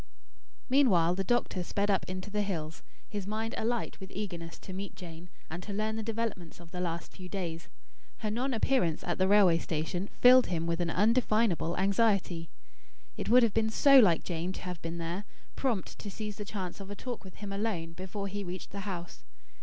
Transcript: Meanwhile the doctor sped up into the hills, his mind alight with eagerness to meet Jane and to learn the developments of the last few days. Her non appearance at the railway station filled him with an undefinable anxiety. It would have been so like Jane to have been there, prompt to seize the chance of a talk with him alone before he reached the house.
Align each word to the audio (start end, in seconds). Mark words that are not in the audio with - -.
Meanwhile 0.67 1.13
the 1.13 1.23
doctor 1.23 1.63
sped 1.63 1.91
up 1.91 2.05
into 2.09 2.31
the 2.31 2.41
hills, 2.41 2.81
his 3.07 3.27
mind 3.27 3.53
alight 3.55 3.99
with 3.99 4.09
eagerness 4.09 4.57
to 4.57 4.73
meet 4.73 4.95
Jane 4.95 5.29
and 5.47 5.61
to 5.61 5.73
learn 5.73 5.95
the 5.95 6.01
developments 6.01 6.59
of 6.59 6.71
the 6.71 6.79
last 6.79 7.11
few 7.11 7.29
days. 7.29 7.67
Her 8.17 8.31
non 8.31 8.51
appearance 8.51 9.03
at 9.03 9.19
the 9.19 9.27
railway 9.27 9.59
station 9.59 10.07
filled 10.19 10.47
him 10.47 10.65
with 10.65 10.79
an 10.79 10.89
undefinable 10.89 11.77
anxiety. 11.77 12.49
It 13.15 13.29
would 13.29 13.43
have 13.43 13.53
been 13.53 13.69
so 13.69 13.99
like 13.99 14.23
Jane 14.23 14.51
to 14.53 14.61
have 14.61 14.81
been 14.81 14.97
there, 14.97 15.23
prompt 15.55 15.99
to 15.99 16.09
seize 16.09 16.37
the 16.37 16.45
chance 16.45 16.79
of 16.79 16.89
a 16.89 16.95
talk 16.95 17.23
with 17.23 17.35
him 17.35 17.53
alone 17.53 17.93
before 17.93 18.27
he 18.27 18.43
reached 18.43 18.71
the 18.71 18.79
house. 18.89 19.23